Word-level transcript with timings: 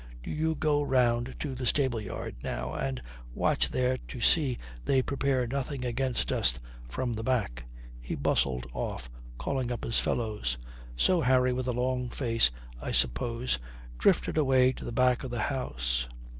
Do 0.23 0.31
you 0.31 0.55
go 0.55 0.81
round 0.81 1.35
to 1.41 1.53
the 1.53 1.67
stable 1.67 2.01
yard, 2.01 2.33
now, 2.43 2.73
and 2.73 2.99
watch 3.35 3.69
there 3.69 3.97
to 4.07 4.19
see 4.19 4.57
they 4.83 5.03
prepare 5.03 5.45
nothing 5.45 5.85
against 5.85 6.31
us 6.31 6.55
from 6.89 7.13
the 7.13 7.21
back." 7.21 7.65
He 8.01 8.15
bustled 8.15 8.65
off, 8.73 9.11
calling 9.37 9.71
up 9.71 9.83
his 9.83 9.99
fellows. 9.99 10.57
So 10.95 11.21
Harry, 11.21 11.53
with 11.53 11.67
a 11.67 11.71
long 11.71 12.09
face, 12.09 12.49
I 12.81 12.91
suppose, 12.91 13.59
drifted 13.99 14.39
away 14.39 14.71
to 14.71 14.85
the 14.85 14.91
back 14.91 15.23
of 15.23 15.29
the 15.29 15.39
house. 15.53 16.07